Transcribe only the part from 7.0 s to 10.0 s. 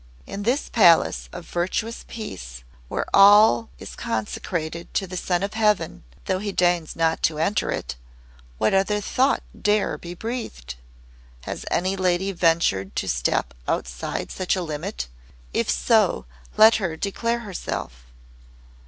to enter it, what other thought dare